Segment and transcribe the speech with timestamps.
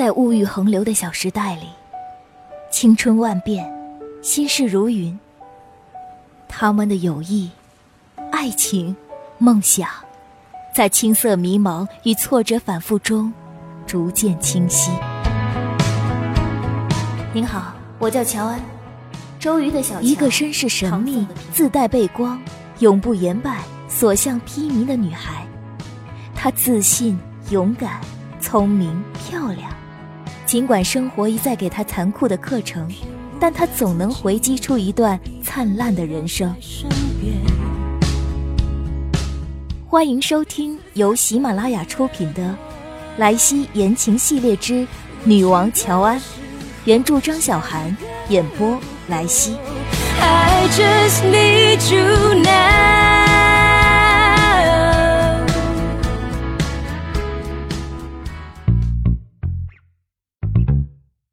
[0.00, 1.66] 在物欲横流的小时代里，
[2.72, 3.70] 青春万变，
[4.22, 5.20] 心事如云。
[6.48, 7.50] 他们的友谊、
[8.32, 8.96] 爱情、
[9.36, 9.90] 梦想，
[10.74, 13.30] 在青涩迷茫与挫折反复中，
[13.86, 14.90] 逐渐清晰。
[17.34, 18.58] 您好，我叫乔安，
[19.38, 22.40] 周瑜的小一个身世神秘、自带背光、
[22.78, 25.46] 永不言败、所向披靡的女孩。
[26.34, 27.20] 她自信、
[27.50, 28.00] 勇敢、
[28.40, 29.70] 聪明、漂亮。
[30.50, 32.92] 尽管生活一再给他残酷的课程，
[33.38, 36.52] 但他总能回击出一段灿烂的人生。
[39.86, 42.42] 欢迎收听由喜马拉雅出品的
[43.16, 44.84] 《莱西言情系列之
[45.22, 46.18] 女王乔安》。
[46.84, 47.96] 原著张小涵，
[48.28, 49.56] 演播莱西。
[50.20, 52.99] I just need you now.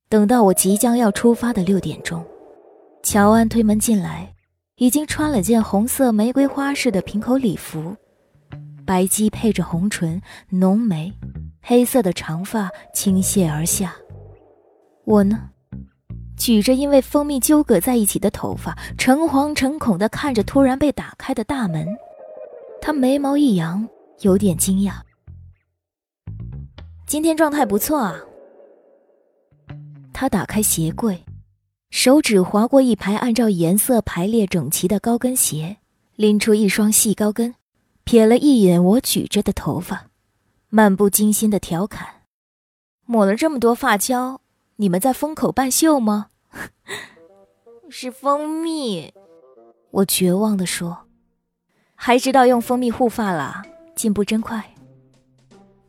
[0.09, 2.25] 等到我即将要出发的六点钟，
[3.03, 4.33] 乔安推门进来，
[4.77, 7.93] 已经穿了件红色玫瑰花式的平口礼服，
[8.85, 11.13] 白肌配着红唇、浓眉，
[11.61, 13.93] 黑色的长发倾泻而下。
[15.03, 15.49] 我呢，
[16.37, 21.85] 举着因为蜂蜜纠葛在一起的头发，诚惶诚恐地看着突然被打开的大门。
[22.79, 23.85] 他眉毛一扬，
[24.21, 24.93] 有点惊讶。
[27.05, 28.15] 今天状态不错啊。
[30.19, 31.23] 他打开鞋柜，
[31.91, 35.77] 手指划过一排按照颜色排列整齐的高跟鞋，
[36.15, 37.53] 拎出一双细高跟，
[38.03, 40.07] 瞥了一眼我举着的头发，
[40.69, 42.23] 漫不经心地调侃
[43.05, 44.41] ：“抹了这么多发胶。”
[44.77, 46.29] 你们在风口办秀吗？
[47.87, 49.13] 是蜂蜜，
[49.91, 51.05] 我绝望地说。
[51.93, 53.63] 还知道用蜂蜜护发啦，
[53.95, 54.73] 进步真快。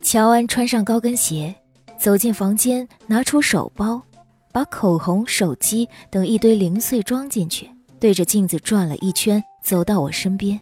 [0.01, 1.55] 乔安穿上高跟鞋，
[1.97, 4.03] 走进房间，拿出手包，
[4.51, 7.69] 把口红、手机等一堆零碎装进去，
[7.99, 10.59] 对着镜子转了一圈，走到我身边。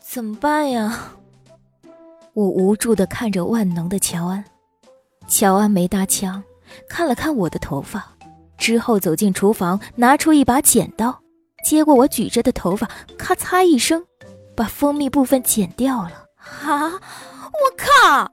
[0.00, 1.14] 怎么办呀？
[2.34, 4.44] 我无助地看着万能的乔安。
[5.28, 6.42] 乔安没搭腔。
[6.88, 8.16] 看了看我的头发，
[8.56, 11.20] 之后走进厨房，拿出一把剪刀，
[11.62, 14.02] 接过我举着的头发，咔嚓一声，
[14.56, 16.24] 把蜂蜜部分剪掉了。
[16.64, 16.92] 啊！
[16.92, 18.32] 我靠！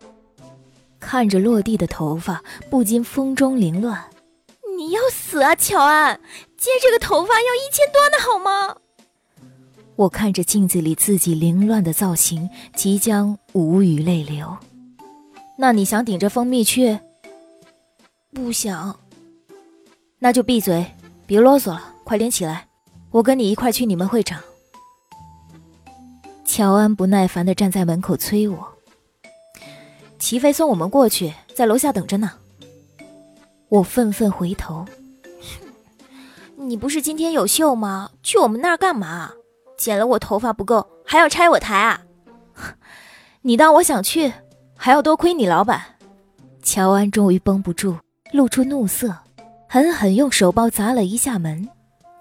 [1.01, 4.01] 看着落地的头发，不禁风中凌乱。
[4.79, 6.17] 你要死啊，乔安！
[6.57, 8.78] 接这个头发要一千多呢，好吗？
[9.97, 14.56] 我看着镜子里自己凌乱的造型，即将无语泪流。
[15.57, 16.97] 那你想顶着蜂蜜去？
[18.34, 18.97] 不想，
[20.18, 20.85] 那就闭嘴，
[21.28, 22.66] 别啰嗦了，快点起来，
[23.12, 24.41] 我跟你一块去你们会场。
[26.45, 28.73] 乔安不耐烦的站在门口催我。
[30.18, 32.31] 齐飞送我们过去，在楼下等着呢。
[33.69, 34.85] 我愤愤回头，
[36.56, 38.09] 你不是今天有秀吗？
[38.24, 39.31] 去我们那儿干嘛？
[39.78, 42.02] 剪了我头发不够，还要拆我台啊？
[43.44, 44.34] 你当我想去，
[44.75, 45.81] 还要多亏你老板。
[46.63, 47.96] 乔安终于绷不住。
[48.31, 49.12] 露出怒色，
[49.68, 51.68] 狠狠用手包砸了一下门，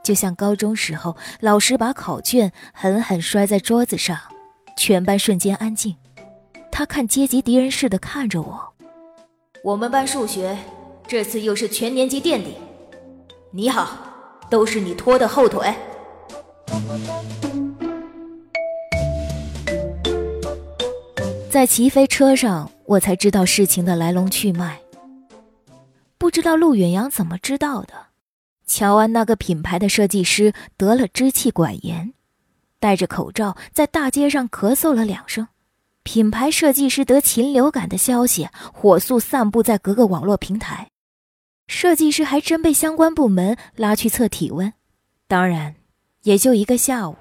[0.02, 4.16] 就像高中时候老师把考卷狠狠摔在桌子上，
[4.74, 5.94] 全班瞬间安静。
[6.72, 8.74] 他看阶级敌人似的看着我。
[9.62, 10.56] 我们班数学
[11.08, 12.54] 这次又是全年级垫底。
[13.50, 13.98] 你好，
[14.50, 15.74] 都是你拖的后腿。
[21.50, 24.78] 在齐飞车上，我才知道事情的来龙去脉。
[26.18, 27.94] 不知道陆远扬怎么知道的，
[28.66, 32.12] 乔安那个品牌的设计师得了支气管炎，
[32.78, 35.48] 戴着口罩在大街上咳嗽了两声。
[36.02, 40.90] 品牌设计师得禽流感的消息火速散布在各个网络平台，
[41.68, 44.72] 设计师还真被相关部门拉去测体温。
[45.28, 45.76] 当然，
[46.22, 47.16] 也就一个下午，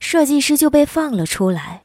[0.00, 1.84] 设计师就被放了出来，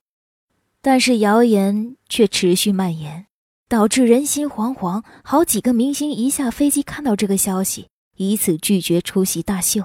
[0.81, 3.27] 但是谣言却持续蔓延。
[3.69, 9.83] 导致人心惶惶，好几个明星一下飞机看到这个消息，以此拒绝出席大秀。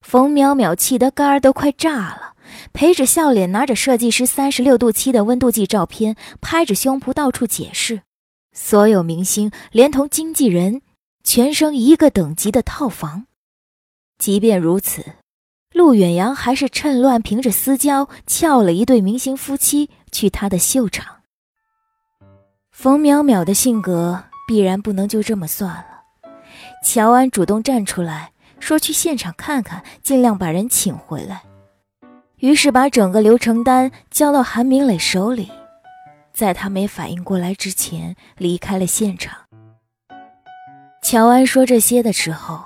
[0.00, 2.36] 冯淼淼气得肝儿都快炸了，
[2.72, 8.02] 陪着笑脸拿着设计师三十六度七的温度计照片，拍着胸脯到处解释。
[8.52, 10.82] 所有明星连同经纪人，
[11.28, 13.26] 全升一个等级的套房。
[14.16, 15.04] 即便如此，
[15.74, 21.18] 陆远扬还是趁乱凭着私交撬了一对明星夫妻去他的秀场。
[22.72, 26.00] 冯淼淼的性格必然不能就这么算了。
[26.82, 31.42] 乔安主动站出来说：“去现场看看，尽量把人请回来。”
[32.40, 35.52] 于是把整个流程单交到韩明磊手里，
[36.32, 39.47] 在他没反应过来之前离开了现场。
[41.10, 42.62] 乔安说这些的时候，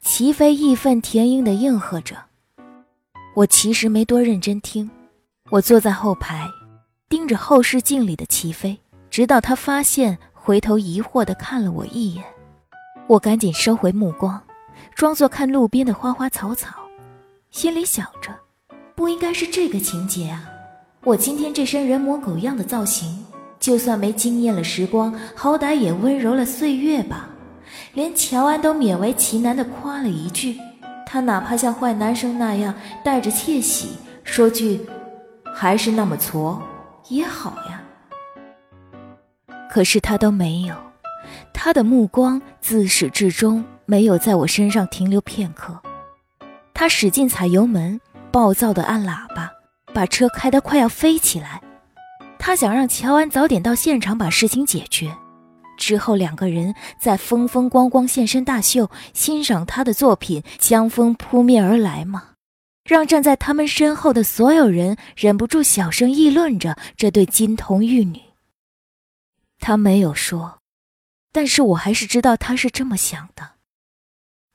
[0.00, 2.16] 齐飞义愤填膺的应和着。
[3.36, 4.90] 我其实没多认真听，
[5.48, 6.44] 我坐在后排，
[7.08, 8.76] 盯着后视镜里的齐飞，
[9.10, 12.24] 直到他发现，回头疑惑的看了我一眼。
[13.06, 14.42] 我赶紧收回目光，
[14.96, 16.74] 装作看路边的花花草草，
[17.52, 18.34] 心里想着，
[18.96, 20.42] 不应该是这个情节啊！
[21.04, 23.24] 我今天这身人模狗样的造型，
[23.60, 27.28] 就算没惊艳了时光，好歹也温柔了岁月吧。
[27.94, 30.58] 连乔安都勉为其难地夸了一句，
[31.06, 32.74] 他哪怕像坏男生那样
[33.04, 34.86] 带着窃喜说句
[35.54, 36.62] “还是那么挫”
[37.08, 37.82] 也好呀。
[39.70, 40.74] 可是他都没有，
[41.52, 45.78] 他的目光自始至终没有在我身上停留片刻。
[46.72, 48.00] 他使劲踩油门，
[48.30, 49.50] 暴躁地按喇叭，
[49.92, 51.60] 把车开得快要飞起来。
[52.38, 55.12] 他想让乔安早点到现场把事情解决。
[55.78, 62.34] 之后，两个人在风风光光现身大秀，欣赏他的作品，江风扑面而来吗？
[62.84, 68.20] 让站在他们身后的所有人忍不住小声议论着这对金童玉女。
[69.58, 70.60] 他没有说，
[71.32, 73.52] 但是我还是知道他是这么想的。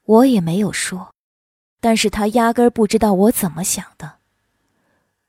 [0.05, 1.13] 我也没有说，
[1.79, 4.17] 但是他压根儿不知道我怎么想的。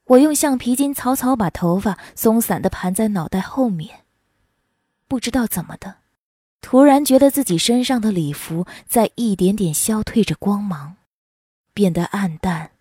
[0.04, 4.03] 我用橡皮筋草草把头发松散的盘在脑袋后面。
[5.14, 5.98] 不知道怎么的，
[6.60, 10.96] 突然觉得自己身上的礼服在一点点消退着光芒，
[11.72, 12.72] 变得暗淡、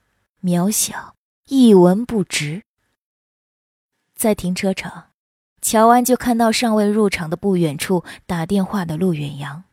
[0.42, 1.14] 渺小、
[1.46, 2.64] 一文不值。
[4.16, 5.12] 在停车场，
[5.62, 9.66] 乔安就看到尚未入场的不远处打电话的陆远扬。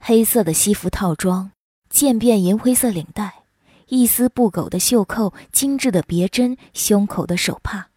[0.00, 1.52] 黑色的西服套装，
[1.88, 3.44] 渐变银灰色领带，
[3.86, 7.89] 一丝不苟的袖扣，精致的别针，胸口的手帕。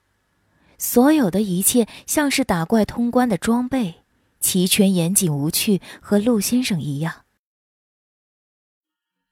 [0.77, 4.01] 所有的一切像是打怪通关的装备，
[4.39, 7.23] 齐全、严谨、无趣，和陆先生一样。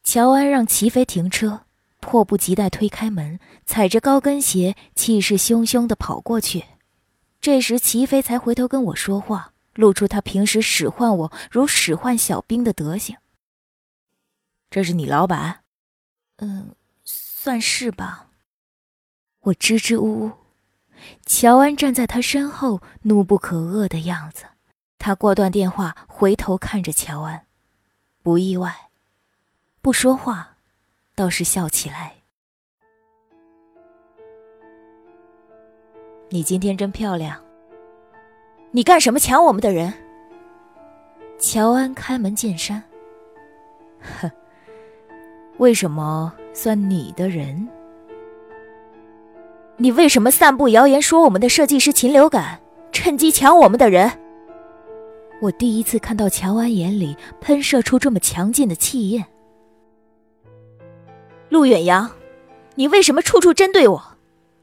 [0.04, 1.66] 乔安让齐飞停车，
[2.00, 6.66] 迫不及待推开门，踩着高跟鞋，气势汹汹地跑过去。
[7.40, 13.18] 这时，齐飞才回头跟我说话，露出他平时使唤我如使唤小兵的德行。
[14.70, 15.62] 这是你老板？
[16.38, 18.28] 嗯，算是吧。
[19.42, 20.32] 我支支吾吾。
[21.26, 24.46] 乔安站在他身后，怒不可遏的样子。
[24.98, 27.46] 他挂断电话，回头看着乔安，
[28.22, 28.90] 不意外，
[29.82, 30.58] 不说话，
[31.16, 32.14] 倒是笑起来。
[36.30, 37.44] 你今天真漂亮。
[38.72, 39.94] 你干什么抢我们的人？
[41.40, 42.82] 乔安开门见山。
[44.00, 44.32] 哼，
[45.58, 47.68] 为什么算你的人？
[49.82, 52.62] 你为什么散布谣言说我们的设计师禽流感，
[52.92, 54.12] 趁机抢我们的人？
[55.42, 59.26] 我第一次看到乔安眼里喷射出这么强劲的气焰。
[61.50, 62.08] 陆远扬，
[62.76, 64.04] 你为什么处处针对我？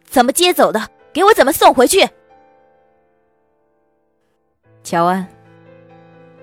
[0.05, 0.89] 怎么接走的？
[1.13, 2.09] 给我怎么送回去？
[4.85, 5.27] 乔安，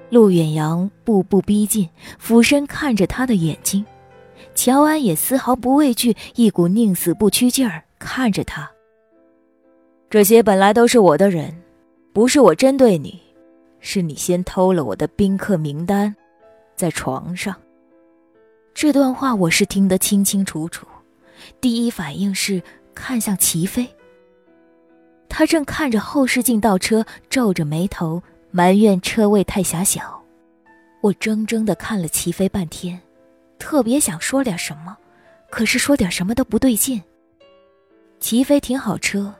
[0.10, 1.88] 陆远扬步步逼近，
[2.19, 3.86] 俯身看着他的眼睛。
[4.54, 7.84] 乔安也丝毫不畏惧，一股宁死不屈劲儿。
[8.00, 8.69] 看着他，
[10.09, 11.56] 这些本来都是我的人，
[12.13, 13.21] 不是我针对你，
[13.80, 16.15] 是你先偷了我的宾客名单，
[16.75, 17.55] 在床上。
[18.74, 20.86] 这段话我是听得清清楚楚，
[21.62, 22.62] 第一反应是
[22.93, 23.88] 看向齐飞。
[25.29, 30.22] 他正看着后视镜倒车，皱着眉头埋怨车位太狭小。
[31.01, 33.00] 我怔怔的看了齐飞半天，
[33.60, 34.98] 特别想说点什么，
[35.50, 37.01] 可是说点什么都不对劲。
[38.19, 39.34] 齐飞停好车，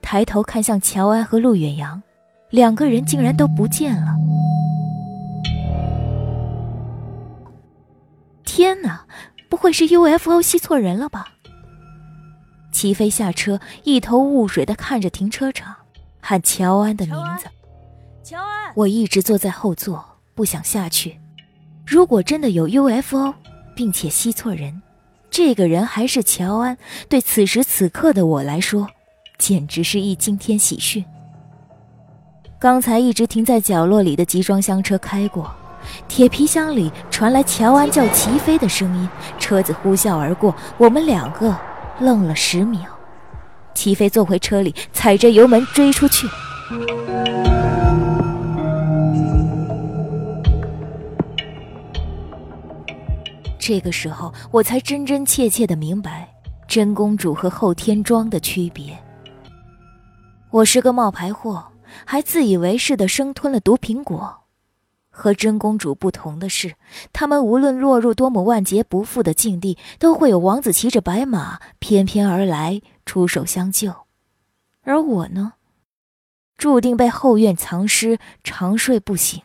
[0.00, 2.02] 抬头看向乔安和陆远扬，
[2.50, 4.16] 两个人竟然都不见了。
[8.44, 9.04] 天哪，
[9.48, 11.26] 不会是 UFO 吸错人了吧？
[12.72, 15.74] 齐飞下车，一头雾水的看着停车场，
[16.20, 17.46] 喊乔安的名字。
[18.22, 21.18] 乔安，我一直坐在后座，不想下去。
[21.86, 23.34] 如果真的有 UFO，
[23.74, 24.80] 并且吸错人。
[25.30, 26.76] 这个人还是乔安，
[27.08, 28.88] 对此时此刻的我来说，
[29.38, 31.04] 简直是一惊天喜讯。
[32.58, 35.50] 刚才一直停在角落里的集装箱车开过，
[36.08, 39.08] 铁皮箱里传来乔安叫齐飞的声音，
[39.38, 41.56] 车子呼啸而过，我们两个
[42.00, 42.82] 愣了十秒。
[43.72, 46.26] 齐飞坐回车里，踩着油门追出去。
[53.60, 56.28] 这个时候，我才真真切切的明白
[56.66, 58.98] 真公主和后天装的区别。
[60.50, 61.64] 我是个冒牌货，
[62.04, 64.34] 还自以为是的生吞了毒苹果，
[65.10, 66.74] 和真公主不同的是，
[67.12, 73.94] 他们无论落入多么万劫不复的境地，都会有王子骑着白马翩翩而来，出手相救。
[74.82, 75.52] 而我呢，
[76.56, 79.42] 注定被后院藏尸，长睡不醒。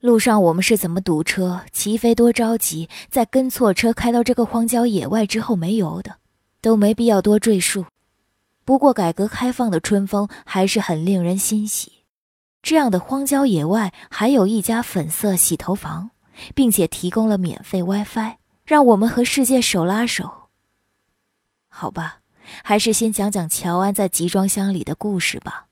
[0.00, 1.62] 路上我们是怎么堵车？
[1.72, 6.16] 齐飞多着急，在跟错车开到这个荒郊野外之后没油的，
[6.60, 7.86] 都没必要多赘述。
[8.64, 11.92] 不过改革开放的春风还是很令人欣喜。
[12.62, 16.10] 这样的荒郊野外还有一家粉色洗头房，
[16.54, 20.48] 并且提供了免费 WiFi，让我们和世界手拉手。
[21.68, 22.18] 好吧，
[22.62, 25.66] 还是先讲讲乔安在集装箱里的故事吧。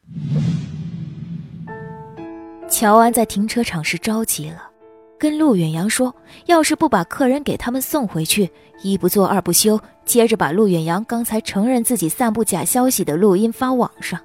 [2.75, 4.69] 乔安在停车场时着急了，
[5.17, 6.13] 跟陆远扬说
[6.47, 8.51] ：“要是不把客人给他们送回去，
[8.83, 14.19] 一不做二不休，接着把陆远扬刚才承认自己散布假消息的录音发网上。”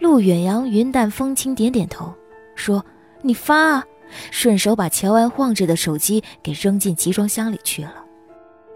[0.00, 2.10] 陆远扬云淡风轻点点头，
[2.54, 2.82] 说
[3.20, 3.84] ：“你发啊！”
[4.32, 8.02] 顺手把乔安晃着的手机给扔进集装箱里去了。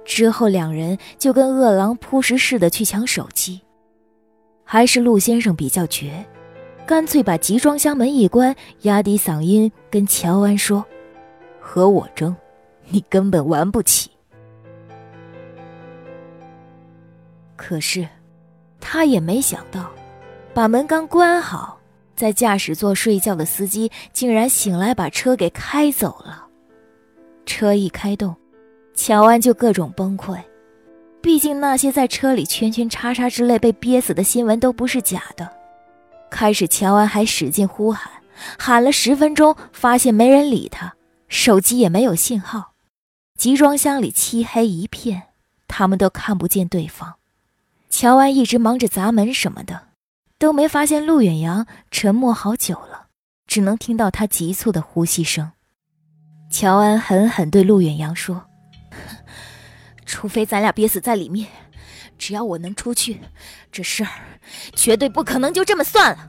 [0.05, 3.59] 之后两人就跟饿狼扑食似的去抢手机。
[4.63, 6.23] 还是陆先生比较绝，
[6.93, 10.85] 干脆把集装箱门一关，压低嗓音跟乔安说
[11.59, 12.37] ：“和我争，
[12.89, 14.11] 你根本玩不起。”
[17.57, 18.07] 可是，
[18.79, 19.91] 他也没想到。
[20.53, 21.81] 把门刚关好，
[22.15, 26.47] 在驾驶座睡觉的司机竟然醒来，把车给开走了。
[27.47, 28.37] 车一开动，
[28.93, 30.39] 乔安就各种崩溃。
[31.23, 35.62] 毕竟那些在车里圈圈叉叉之类被憋死的新闻都不是假的。
[36.33, 38.11] 开始，乔安还使劲呼喊，
[38.59, 40.95] 喊了十分钟，发现没人理他，
[41.29, 42.73] 手机也没有信号，
[43.39, 45.25] 集装箱里漆黑一片，
[45.69, 47.15] 他们都看不见对方。
[47.91, 49.93] 乔安一直忙着砸门什么的。
[50.39, 53.07] 都没发现陆远扬沉默好久了，
[53.47, 55.53] 只能听到他急促的呼吸声。
[56.51, 58.47] 乔安狠狠对陆远扬说
[60.05, 61.49] ：“除非咱俩憋死在里面，
[62.19, 63.21] 只要我能出去，
[63.71, 64.11] 这事儿
[64.75, 66.29] 绝对不可能就这么算了。”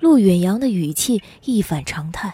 [0.00, 2.32] 陆远扬的语气一反常态，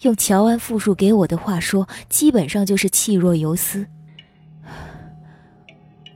[0.00, 3.86] 用乔安复述给我的话说，基本上就是气若游丝。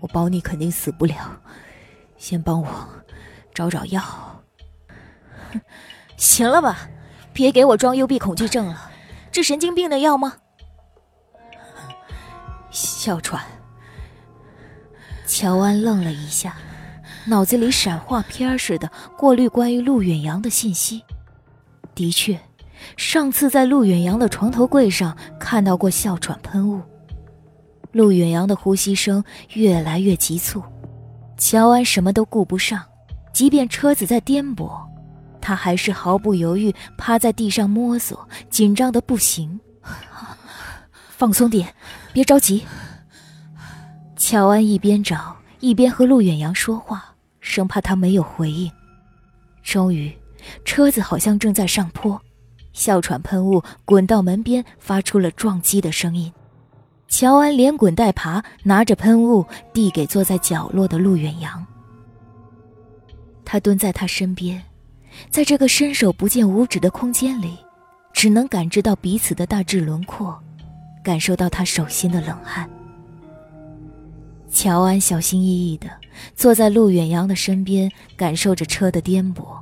[0.00, 1.40] 我保你肯定死不了，
[2.16, 2.88] 先帮我。
[3.52, 4.00] 找找药，
[6.16, 6.88] 行了吧，
[7.32, 8.92] 别给我装幽闭恐惧症了，
[9.32, 10.36] 治神经病的药吗？
[12.70, 13.44] 哮喘。
[15.28, 16.56] 乔安愣了一下，
[17.26, 21.04] 脑子里闪画片似的过滤关于陆远扬的信息。
[21.94, 22.40] 的确，
[22.96, 26.80] 上次在陆远扬的床头柜上看到过哮喘喷雾。
[27.92, 30.62] 陆远扬的呼吸声越来越急促，
[31.36, 32.82] 乔安什么都顾不上。
[33.32, 34.70] 即便车子在颠簸，
[35.40, 39.60] 他还是毫不犹豫趴在地上摸索，紧张的不行。
[41.10, 41.74] 放松点，
[42.12, 42.64] 别着急。
[44.30, 48.70] 乔安一边找一边和陆远扬说话，生怕他没有回应。
[49.62, 50.14] 终于，
[50.66, 52.20] 车子好像正在上坡，
[52.74, 56.30] 哮喘喷雾滚到门边，发出了撞击的声音。
[57.08, 61.66] 乔安连滚带爬，拿着喷雾递给坐在角落的陆远扬。
[63.46, 64.62] 他蹲在他身边，
[65.30, 67.56] 在这个伸手不见五指的空间里，
[68.12, 70.38] 只能感知到彼此的大致轮廓，
[71.02, 72.68] 感受到他手心的冷汗。
[74.50, 75.88] 乔安小心翼翼地
[76.34, 79.60] 坐在陆远扬的身边，感受着车的颠簸，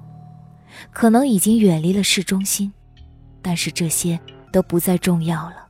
[0.93, 2.73] 可能已经远离了市中心，
[3.43, 4.19] 但是这些
[4.53, 5.69] 都不再重要了。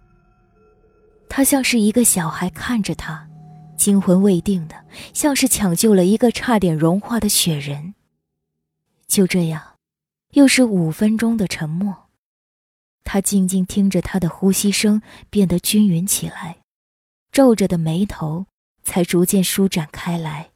[1.29, 3.27] 他像是一个小孩看着他，
[3.77, 4.77] 惊魂未定的，
[5.13, 7.95] 像是抢救了一个差点融化的雪人。
[9.09, 9.63] 就这样，
[10.33, 12.09] 又是五分钟的沉默。
[13.03, 16.59] 他静静听着他的呼吸声变得均匀起来，
[17.33, 18.47] 皱着的眉头
[18.87, 20.53] 才逐渐舒展开来。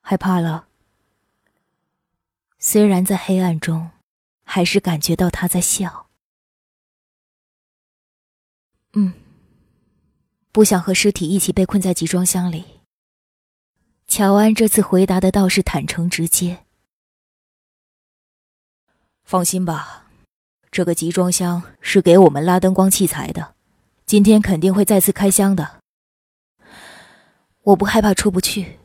[0.00, 0.66] 害怕了。
[2.58, 3.92] 虽然在黑暗中，
[4.42, 6.10] 还是感觉到他在笑。
[8.94, 9.14] 嗯。
[10.50, 12.80] 不想和尸体一起被困在集装箱里。
[14.06, 16.66] 乔安这次回答的倒是坦诚直接。
[19.24, 20.01] 放心吧，
[20.72, 23.46] 这个集装箱是给我们拉灯光器材的，
[24.06, 25.68] 今天肯定会再次开箱的。
[27.62, 28.78] 我不害怕出不去，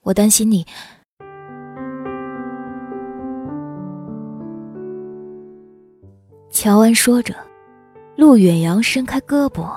[0.00, 0.66] 我担心你。
[6.50, 7.32] 乔安说着，
[8.16, 9.70] 陆远扬伸开胳膊。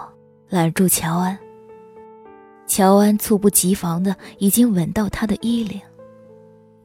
[0.50, 1.38] 揽住乔安，
[2.66, 5.80] 乔安猝不及防的已经吻到他的衣领，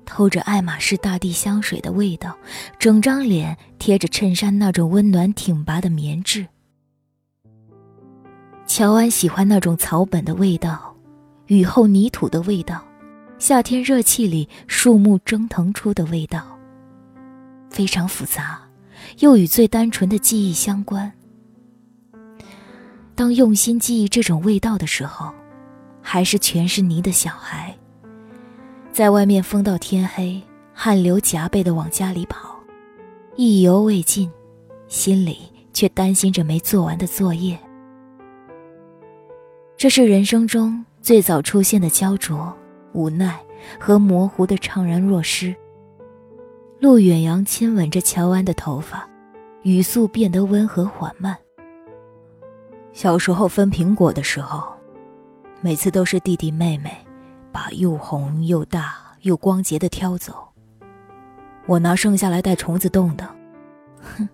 [0.06, 2.34] 透着爱马仕大地香水的味道，
[2.78, 6.46] 整张脸贴着衬衫那种温暖挺拔的棉质。
[8.66, 10.96] 乔安喜欢那种草本的味道，
[11.46, 12.82] 雨后泥土的味道，
[13.38, 16.56] 夏天热气里树木蒸腾出的味道。
[17.68, 18.60] 非常复杂，
[19.18, 21.12] 又与最单纯的记忆相关。
[23.14, 25.32] 当用心记忆这种味道的时候，
[26.02, 27.76] 还是全是泥的小孩。
[28.96, 32.58] 在外面风到天黑，汗流浃背的往家里跑，
[33.34, 34.32] 意犹未尽，
[34.88, 37.58] 心里却担心着没做完的作业。
[39.76, 42.50] 这是人生中最早出现的焦灼、
[42.94, 43.38] 无奈
[43.78, 45.54] 和模糊的怅然若失。
[46.80, 49.06] 陆远扬亲吻着乔安的头发，
[49.60, 51.36] 语速变得温和缓慢。
[52.94, 54.72] 小时候分苹果的时候，
[55.60, 56.90] 每次都是弟弟妹妹
[57.56, 60.46] 把又红又大又光洁的挑走，
[61.64, 63.26] 我拿剩下来带虫子洞的。
[64.02, 64.28] 哼，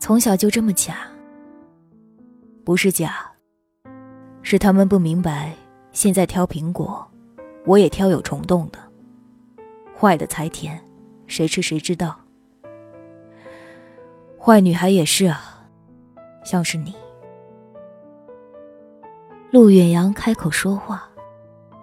[0.00, 0.96] 从小就这么假。
[2.64, 3.30] 不是假。
[4.42, 5.54] 是他们不明白，
[5.92, 7.08] 现在挑苹果，
[7.64, 8.80] 我也挑有虫洞的，
[9.96, 10.82] 坏的才甜，
[11.28, 12.18] 谁吃谁知道。
[14.40, 15.68] 坏女孩也是啊，
[16.42, 16.92] 像是你。
[19.52, 21.08] 陆远扬开口说话，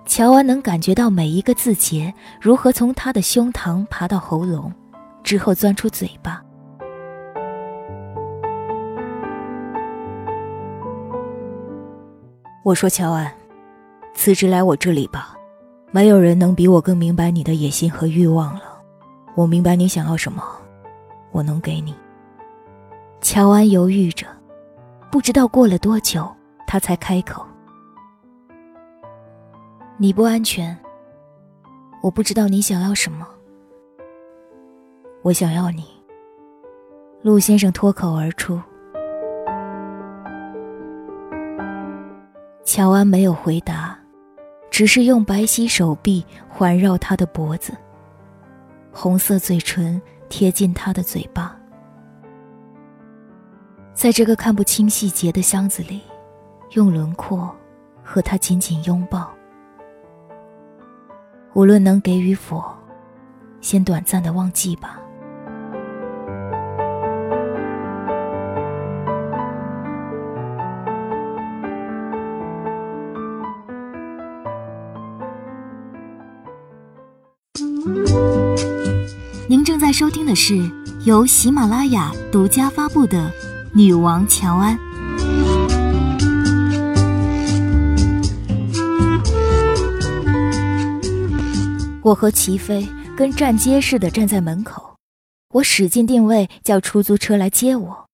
[0.06, 4.72] 乔安能感觉到每一个字节如何从他的胸膛爬到喉咙，
[5.24, 6.42] 之后钻出嘴巴。
[12.64, 13.32] 我说：“乔安，
[14.14, 15.36] 辞职来我这里吧。
[15.92, 18.62] 没有人能比我更明白你的野心和欲望了。
[19.36, 20.44] 我明白你想要什么，
[21.32, 21.96] 我能给你。”
[23.22, 24.28] 乔安犹豫着，
[25.12, 26.28] 不知道过了多久，
[26.68, 27.46] 他才开口
[29.98, 30.78] ：“你不安全。
[32.04, 33.28] 我不知道你想要什么。
[35.22, 35.86] 我想要你。”
[37.24, 38.62] 陆先生脱口而出。
[42.64, 43.98] 乔安没有回答，
[44.70, 47.74] 只是用白皙手臂环绕他的脖子，
[48.92, 51.58] 红色嘴唇贴近他的嘴巴。
[53.94, 56.02] 在这个看不清细节的箱子里，
[56.72, 57.56] 用轮廓
[58.04, 59.35] 和他紧紧拥抱。
[61.56, 62.62] 无论能给与否，
[63.62, 65.00] 先短暂的忘记吧。
[79.48, 80.70] 您正在收听的是
[81.06, 83.18] 由喜马拉雅独家发布的
[83.74, 84.78] 《女王乔安》。
[92.06, 92.88] 我和齐飞
[93.18, 94.96] 跟站街似的站在门口，
[95.50, 98.06] 我使劲定位，叫出租车来接我。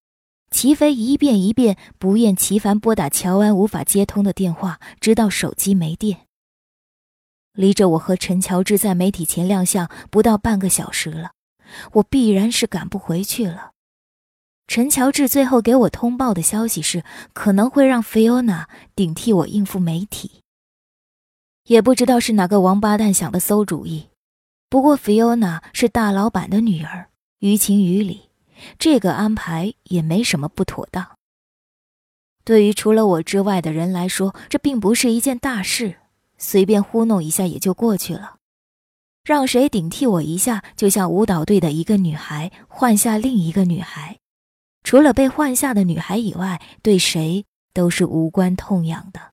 [0.50, 6.20] 齐飞一遍一遍不厌其烦拨打乔安无法接通的电话，直到手机没电。
[7.52, 11.32] 离着我和陈乔治在媒体前亮相不到半个小时了，
[11.92, 13.72] 我必然是赶不回去了。
[14.68, 20.41] 陈乔治最后给我通报的消息是，可能会让菲欧娜顶替我应付媒体。
[21.72, 24.10] 也不知道是哪个王八蛋想的馊主意，
[24.68, 27.08] 不过菲欧娜是大老板的女儿，
[27.40, 28.24] 于情于理，
[28.78, 31.12] 这个安排也没什么不妥当。
[32.44, 35.96] 对于除了我之外的人来说，这并不是一件大事。
[36.38, 38.36] 随便糊弄一下也就过去了，
[39.24, 44.20] 让谁顶替我一下，就像舞蹈队的一个女孩换下另一个女孩，
[44.84, 49.31] 除了被换下的女孩以外，对谁都是无关痛痒的。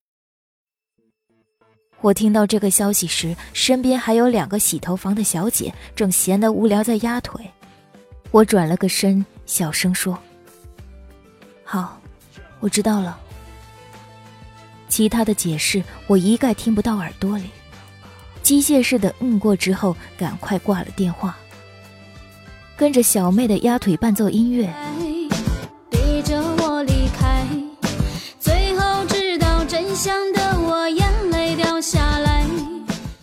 [2.01, 7.45] 我听到这个消息时，身边还有两个洗头房的小姐正闲得无聊在压腿，
[8.31, 10.17] 我转了个身，小声说
[11.65, 12.01] ：“好，
[12.61, 13.19] 我知道了。”
[14.89, 17.51] 其他的解释我一概听不到耳朵里，
[18.43, 21.37] 机械式的嗯过之后，赶快挂了电话，
[22.77, 24.73] 跟着小妹的压腿伴奏音乐，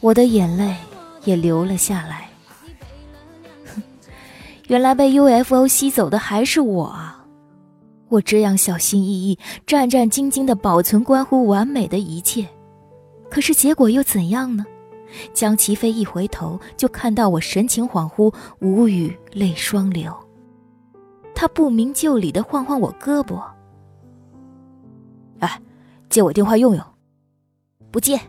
[0.05, 0.75] 我的眼泪
[1.23, 2.29] 也流了下来。
[4.69, 7.25] 原来被 UFO 吸走的还是我啊！
[8.09, 12.47] 我这样小心翼翼、战战兢兢地保存关乎完美的一切，
[13.31, 14.63] 可是结果又怎样呢？
[15.33, 20.15] 江齐飞一回头，就看到我神情恍惚、无语、泪双流。
[21.33, 23.41] 他不明就里地晃晃我胳膊
[25.41, 25.59] ：“哎，
[26.11, 26.85] 借我电话用用。”
[27.89, 28.19] 不借。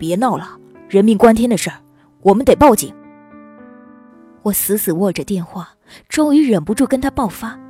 [0.00, 0.58] 别闹了，
[0.88, 1.76] 人命关天的事儿，
[2.22, 2.90] 我们得报警。
[4.40, 5.68] 我死死握着电话，
[6.08, 7.60] 终于忍不住跟他爆发：“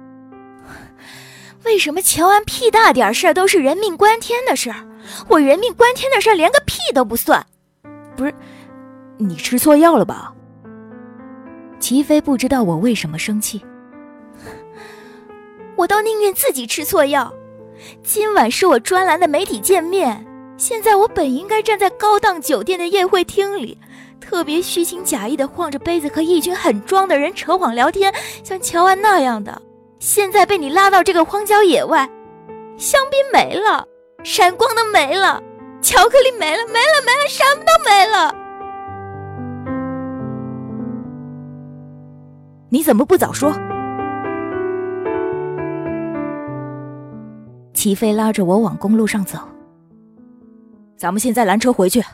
[1.67, 4.87] 为什么乔安屁大点事儿都是人命关天的事儿，
[5.29, 7.45] 我人命关天的事儿连个屁都不算？
[8.15, 8.33] 不是，
[9.19, 10.33] 你吃错药了吧？”
[11.81, 13.61] 齐飞不知道我为什么生气，
[15.75, 17.35] 我倒宁愿自己吃错药。
[18.05, 20.25] 今晚是我专栏的媒体见面，
[20.61, 23.79] 现在我本应该站在高档酒店的宴会厅里。
[24.21, 28.13] 特别虚情假意的晃着杯子和一群很装的人扯谎聊天，
[28.45, 29.63] 像乔安那样的。
[30.01, 32.07] 现在被你拉到这个荒郊野外，
[32.77, 33.89] 香槟没了，
[34.23, 35.43] 闪光灯没了，
[35.81, 38.35] 巧克力没了，没了没了，什么都没了。
[42.69, 43.55] 你怎么不早说？
[47.73, 49.39] 齐飞拉着我往公路上走，
[51.01, 52.05] 咱们现在拦车回去。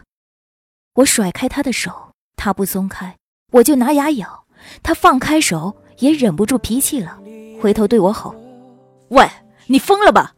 [0.94, 3.16] 我甩开他的手，他不松开，
[3.50, 4.44] 我就拿牙咬。
[4.80, 7.18] 他放开手，也忍不住脾气了，
[7.60, 8.32] 回头对我吼
[9.10, 9.28] ：“喂，
[9.66, 10.34] 你疯了吧？”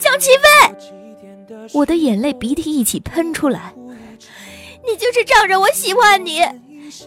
[0.00, 3.74] 江齐飞，我的眼泪鼻涕一起喷出来。
[4.88, 6.40] 你就是仗着我喜欢你，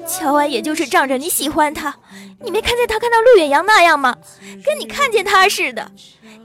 [0.07, 1.97] 乔安也就是仗着你喜欢他。
[2.41, 4.15] 你没看见他看到陆远扬那样吗？
[4.63, 5.91] 跟你看见他似的。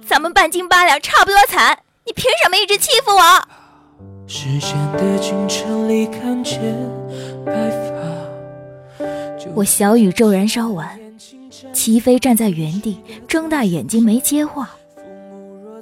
[0.06, 1.80] 咱们半斤八两，差不多惨。
[2.06, 3.48] 你凭什么一直欺负我？
[9.54, 10.98] 我小宇宙燃烧完，
[11.72, 14.70] 齐飞站在原地，睁大眼睛没接话。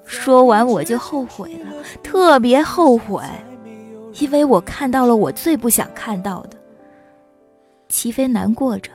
[0.05, 3.23] 说完我就后悔了，特别后悔，
[4.19, 6.57] 因为我看到了我最不想看到的。
[7.89, 8.91] 齐飞难过着，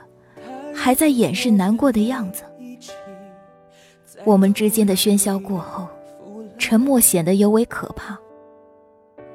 [0.76, 2.44] 还在掩饰难过的样子。
[4.26, 5.88] 我们之间的喧嚣过后，
[6.58, 8.18] 沉默显得尤为可怕。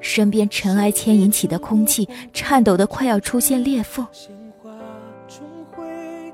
[0.03, 4.07] 身边尘埃牵引起的空气颤抖的快要出现裂缝。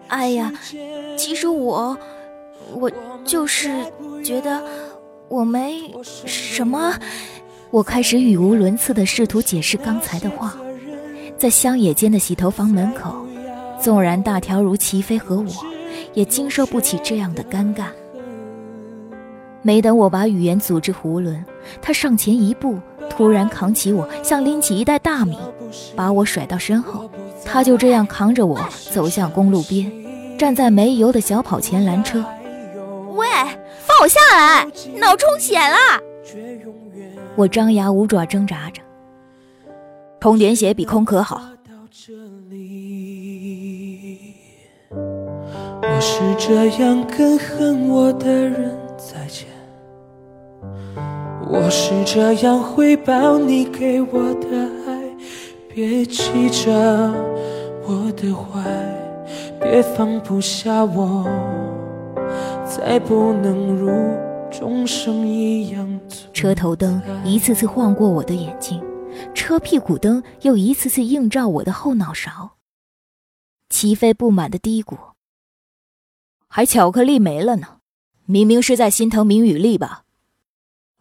[0.09, 0.53] 哎呀，
[1.17, 1.97] 其实我，
[2.75, 2.91] 我
[3.25, 3.85] 就是
[4.25, 4.61] 觉得
[5.29, 6.99] 我没什么。
[7.71, 10.57] 我开始语无伦次的试图解释刚才的话。
[11.37, 13.25] 在乡野间的洗头房门口，
[13.81, 15.47] 纵然大条如齐飞和我，
[16.13, 17.85] 也经受不起这样的尴尬。
[19.69, 21.45] 没等我把语言组织囫囵，
[21.83, 22.79] 他上前一步。
[23.11, 25.37] 突然扛起我，像拎起一袋大米，
[25.95, 27.11] 把我甩到身后。
[27.45, 28.59] 他就这样扛着我
[28.91, 29.93] 走向公路边，
[30.39, 32.25] 站在没油的小跑前拦车。
[33.15, 33.27] 喂，
[33.85, 34.65] 放我下来！
[34.97, 35.77] 脑充血了！
[37.37, 38.81] 我张牙舞爪挣扎着。
[40.19, 41.43] 充点血比空壳好。
[45.83, 49.48] 我是这样跟恨我的人再见。
[51.51, 55.17] 我是这样回报你给我的爱，
[55.69, 56.71] 别记着
[57.87, 58.63] 我的坏，
[59.59, 61.25] 别放不下我，
[62.67, 63.91] 再不能如
[64.51, 66.01] 众生一样。
[66.35, 68.83] 车头灯一次次晃过我的眼睛，
[69.35, 72.57] 车屁股灯又一次次映照我的后脑勺。
[73.71, 74.97] 齐飞不满的嘀咕
[76.47, 77.79] ：“还巧克力没了呢，
[78.27, 80.05] 明明是在心疼明雨丽吧？”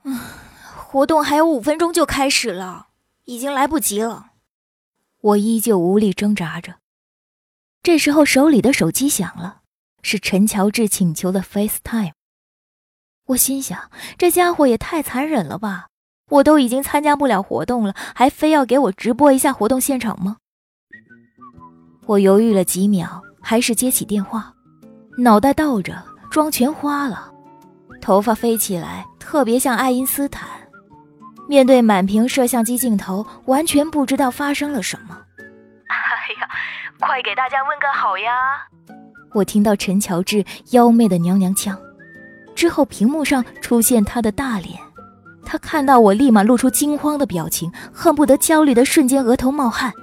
[0.04, 0.37] 啊
[0.98, 2.88] 活动还有五分钟就开始了，
[3.26, 4.32] 已经来不及了。
[5.22, 6.78] 我依旧无力挣扎着。
[7.84, 9.62] 这时候手里的手机响了，
[10.02, 12.14] 是陈乔治请求的 FaceTime。
[13.28, 15.90] 我心想，这家伙也太残忍了吧！
[16.32, 20.38] 我都已经参加不了活动了，还非要给我直播一下活动现场吗？
[22.08, 24.52] 我犹豫了几秒，还是接起电话，
[25.20, 27.32] 脑袋倒着，妆全花了，
[28.02, 30.67] 头发飞起来，特别像爱因斯坦。
[31.48, 35.18] 面对满屏摄像机镜头，完全不知道发生了什么。
[35.88, 35.96] 哎
[36.42, 36.50] 呀，
[37.00, 38.32] 快给大家问个好呀！
[39.34, 41.78] 我听到陈乔治妖媚的娘娘腔，
[42.56, 44.78] 之后屏幕上出现他的大脸。
[45.46, 49.94] 他看到我，立马露出惊慌的表情，恨不得焦虑的瞬间额头冒汗。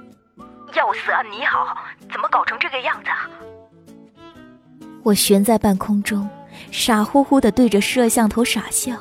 [0.73, 1.21] 要死啊！
[1.23, 1.77] 你好，
[2.11, 3.29] 怎么搞成这个样子啊？
[5.03, 6.27] 我悬在半空中，
[6.71, 8.95] 傻乎乎的对着摄像头傻笑，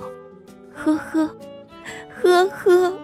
[0.74, 1.34] 呵呵。
[2.24, 2.98] 呵呵，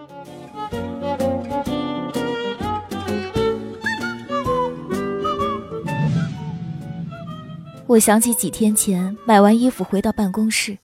[7.85, 10.79] 我想起几天前买完衣服回到办公室，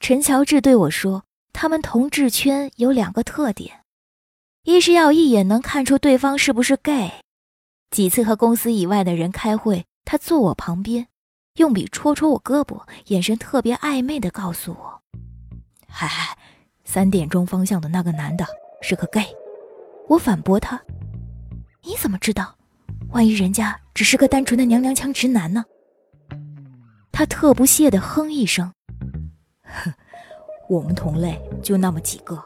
[0.00, 3.80] 陈乔治对我说：“他们同志圈有两个特点，
[4.64, 7.12] 一是要一眼能看出对方是不是 gay。
[7.90, 11.08] 几次和公司以外的人开会，他坐我旁边，
[11.56, 15.02] 用笔戳戳我胳膊，眼神特别暧昧的告诉我
[15.86, 16.38] ：‘嗨嗨。’”
[16.92, 18.44] 三点钟方向的那个男的
[18.82, 19.24] 是个 gay，
[20.08, 20.82] 我反驳他
[21.86, 22.52] ：“你怎么知道？
[23.10, 25.64] 万一人家只是个单纯的娘娘腔直男呢？
[27.12, 28.72] 他特不屑的哼一声
[29.62, 29.94] ：“哼，
[30.68, 32.42] 我们同类就那么几个，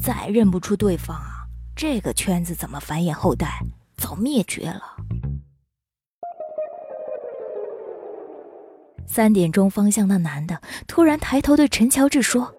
[0.00, 1.42] 再认不出对方啊，
[1.74, 3.58] 这个圈子怎么繁衍后代？
[3.96, 4.94] 早灭绝了。”
[9.08, 12.54] 三点钟方向那男的突然抬头对陈乔治说：“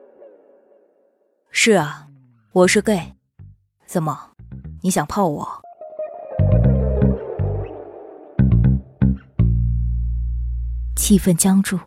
[1.56, 2.08] 是啊，
[2.52, 3.14] 我是 gay，
[3.86, 4.32] 怎么，
[4.82, 5.62] 你想泡我？”
[10.98, 11.80] 气氛僵住，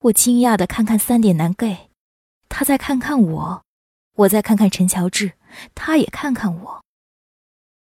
[0.00, 1.88] 我惊讶的看看三点男 gay，
[2.50, 3.62] 他再看看我，
[4.16, 5.32] 我再看看陈乔治，
[5.74, 6.84] 他也看看我。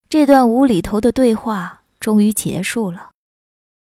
[0.09, 3.11] 这段无厘头的对话终于结束了。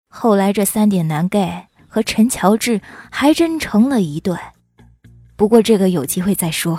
[0.08, 4.38] 后来这三点男 gay 和陈乔治还真成了一对，
[5.34, 6.78] 不过这个有机会再说。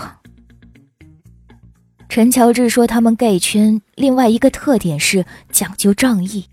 [2.13, 6.45] 陈乔治说，他们 gay 圈另外一个特点是讲究仗义，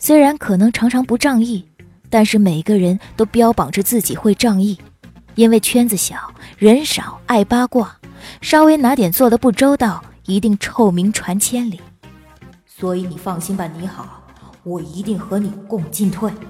[0.00, 1.64] 虽然可能常常不仗义。
[2.08, 4.76] 但是每个人都标榜着自己会仗义，
[5.36, 7.96] 因为圈子小人少，爱八卦，
[8.40, 11.80] 稍微哪点做的不周到，一定臭名传千里。
[12.66, 14.24] 所以你放心吧，你好，
[14.64, 16.32] 我一定和你共进退。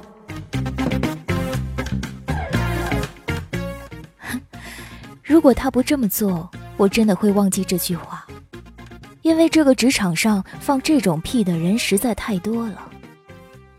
[5.23, 8.20] 如果他不这么做，我真的会忘记这句话，
[9.23, 12.91] 因为这个职场上放这种屁的人实在太多了。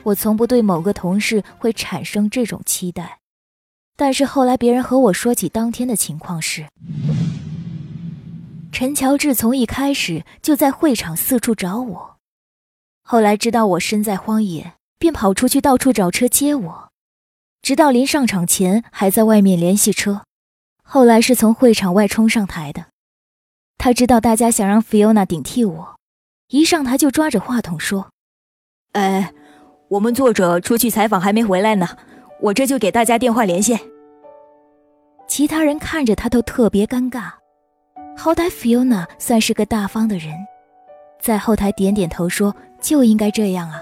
[0.03, 3.19] 我从不对某个同事会产生这种期待，
[3.95, 6.65] 但是后来别人和我说起当天的情况时，
[8.71, 12.17] 陈乔治从一开始就在会场四处找我，
[13.03, 16.89] 后来知道我身在荒野，便跑出去到处找车接我，
[17.61, 20.23] 直到临上场前还在外面联系车，
[20.83, 22.87] 后来是从会场外冲上台的。
[23.83, 25.95] 他知道大家想让 Fiona 顶替我，
[26.49, 28.11] 一上台就抓着话筒说
[28.93, 29.33] ：“哎。”
[29.89, 31.87] 我们作者出去采访还没回来呢，
[32.39, 33.77] 我这就给大家电话连线。
[35.27, 37.31] 其他人看着他都特别尴尬，
[38.15, 40.35] 好歹 Fiona 算是个大方的人，
[41.19, 43.81] 在后台点点头说就应该这样啊。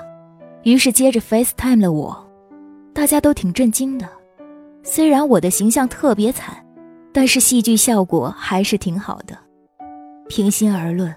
[0.63, 2.25] 于是接着 FaceTime 了我，
[2.93, 4.07] 大家都挺震惊的。
[4.81, 6.65] 虽然我的形象特别惨，
[7.13, 9.37] 但是戏剧效果还是挺好的。
[10.29, 11.13] 平心而论，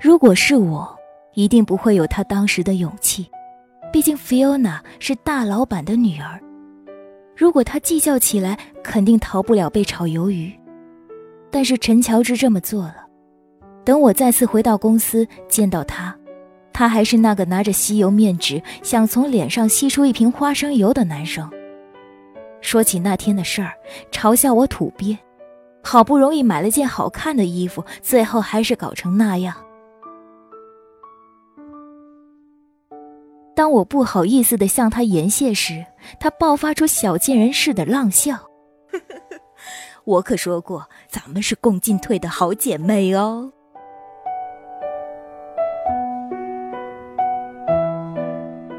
[0.00, 0.96] 如果是我，
[1.34, 3.28] 一定不会有他当时的勇气。
[3.92, 6.40] 毕竟 Fiona 是大老板的女儿，
[7.36, 10.52] 如果她计较起来，肯定逃不了被炒鱿鱼。
[11.50, 13.04] 但是陈乔治这么做了。
[13.84, 16.16] 等我再次回到公司见到他，
[16.72, 21.50] 他还是那个拿着吸油面纸想从脸上吸出一瓶花生油的男生。
[22.60, 23.72] 说起那天的事儿，
[24.12, 25.18] 嘲笑我土鳖，
[25.84, 29.54] 好不容易买了件好看的衣服，最后还是搞成那样。
[33.54, 35.84] 当我不好意思的向他言谢时，
[36.18, 38.36] 他爆发出小贱人似的浪笑。
[40.04, 43.52] 我可说过，咱们是共进退的好姐妹哦。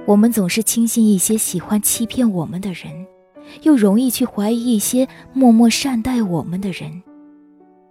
[0.06, 3.08] 我们总是轻信一些喜欢欺骗我们的人，
[3.64, 7.02] 又容易去怀疑一些默默善待我们的人。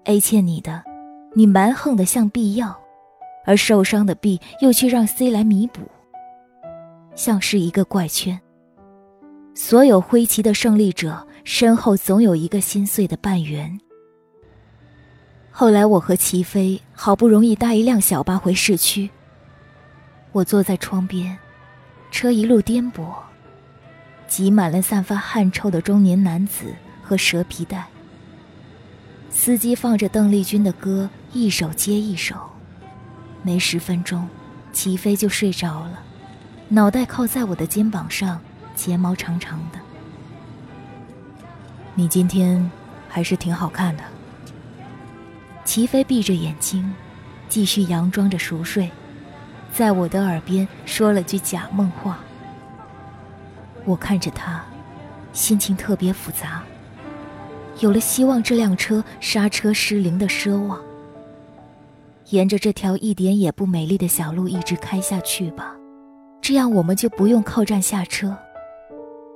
[0.05, 0.83] A 欠你的，
[1.35, 2.79] 你蛮横的向 B 要，
[3.45, 5.81] 而受伤的 B 又去让 C 来弥补。
[7.15, 8.41] 像是一个怪圈。
[9.55, 13.79] 所有挥旗的胜利者身后总有一个心碎的半圆。
[15.51, 19.09] 后来我和齐飞好不容易搭一辆小巴回市区。
[20.33, 21.39] 我坐在窗边，
[22.11, 23.15] 车一路颠簸，
[24.27, 27.87] 挤满了散发汗臭的中年男子和蛇皮袋。
[29.31, 32.37] 司机放着邓丽君的歌，一首接一首。
[33.43, 34.29] 没十分钟，
[34.73, 36.01] 齐飞就睡着了。
[36.69, 38.41] 脑袋靠在我的肩膀上，
[38.75, 39.79] 睫毛长长的。
[41.95, 42.71] 你今天
[43.09, 44.03] 还是挺好看的。
[45.65, 46.95] 齐飞闭着眼睛，
[47.49, 48.91] 继续佯装着熟睡，
[49.73, 52.19] 在我的耳边说了句假梦话。
[53.85, 54.65] 我看着他，
[55.33, 56.63] 心情特别复杂，
[57.81, 60.81] 有了希望这辆车刹车失灵的奢望。
[62.31, 65.77] 沿着这条一点也不美丽的小路一直开下去吧。
[66.41, 68.35] 这样我们就不用靠站下车，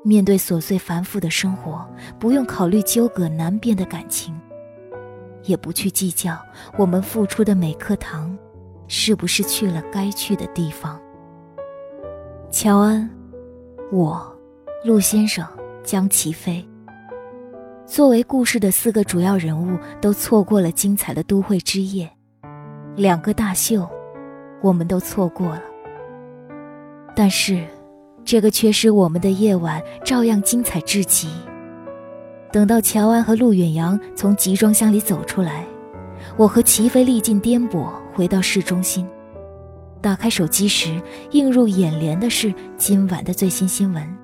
[0.02, 1.86] 面对琐碎繁复的生活，
[2.18, 4.34] 不用考虑纠葛难辨的感情，
[5.42, 6.38] 也不去计较
[6.76, 8.36] 我们付出的每颗糖，
[8.86, 10.98] 是不是去了该去的地方。
[12.50, 13.08] 乔安，
[13.92, 14.37] 我，
[14.84, 15.44] 陆先生，
[15.82, 16.64] 江齐飞，
[17.84, 22.08] 作为故事的四个主要人物，都错过了精彩的都会之夜，
[22.94, 23.88] 两个大秀。
[24.62, 25.62] 我们都错过了。
[27.12, 27.66] 但是，
[28.24, 31.28] 这个缺失我们的夜晚照样精彩至极。
[32.52, 35.66] 等到乔安和陆远扬从集装箱里走出来，
[36.36, 39.04] 我和齐飞历尽颠簸回到市中心。
[40.00, 44.18] 打开手机时，映入眼帘的是今晚的最新新闻：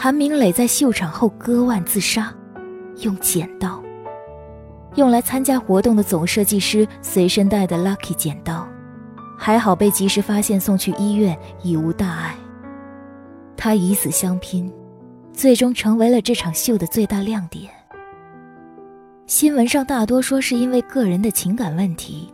[0.00, 2.32] 韩明磊在秀场后割腕自杀，
[2.98, 3.82] 用剪刀。
[4.94, 8.64] 用来参加活动的总设计师随身带的 Lucky 剪刀，
[9.36, 12.36] 还好被及时发现送去医院，已无大碍。
[13.56, 14.72] 他以死相拼，
[15.32, 17.68] 最终成为了这场秀的最大亮点。
[19.26, 22.32] 新闻上大多说是因为个人的情感问题，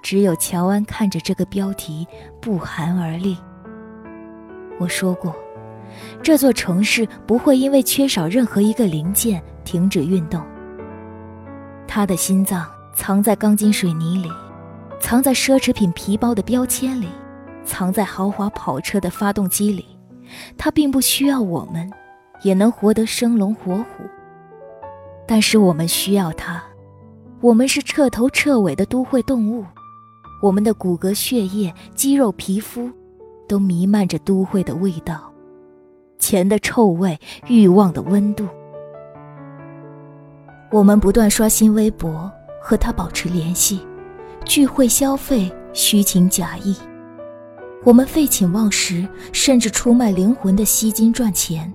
[0.00, 2.06] 只有乔安看着这个标题
[2.40, 3.36] 不寒而栗。
[4.78, 5.34] 我说过，
[6.22, 10.42] 这座城市不会因为缺少任何一个零件停止运动。
[11.86, 14.28] 他的心脏藏在钢筋水泥里，
[15.00, 17.08] 藏在奢侈品皮包的标签里，
[17.64, 19.84] 藏在豪华跑车的发动机里。
[20.58, 21.90] 他并不需要我们，
[22.42, 24.04] 也能活得生龙活虎。
[25.26, 26.62] 但是我们需要他。
[27.40, 29.64] 我们是彻头彻尾的都会动物，
[30.42, 32.90] 我们的骨骼、血液、肌肉、皮肤，
[33.48, 35.32] 都弥漫着都会的味道，
[36.18, 38.46] 钱的臭味，欲望的温度。
[40.70, 43.80] 我们不断刷新微博，和他保持联系，
[44.44, 46.76] 聚会消费，虚情假意。
[47.84, 51.72] 我们废寝忘食，甚至出卖灵魂的吸金赚钱，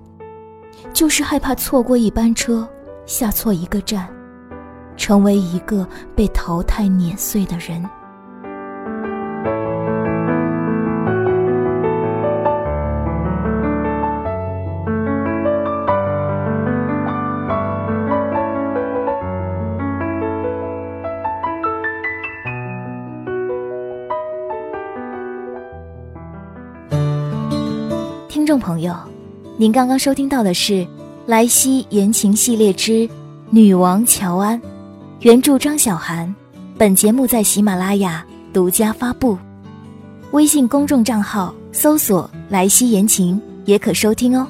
[0.93, 2.67] 就是害怕错过一班车，
[3.05, 4.07] 下错一个站，
[4.95, 7.83] 成为一个被淘汰碾碎的人。
[28.53, 28.95] 众朋友，
[29.57, 30.73] 您刚刚收听到的是
[31.25, 33.09] 《莱西言情系列之
[33.49, 34.61] 女王乔安》，
[35.21, 36.31] 原著张小涵。
[36.77, 39.35] 本节目在喜马拉雅独家发布，
[40.33, 44.45] 微信公众账号搜索“莱西言情”也可收听哦。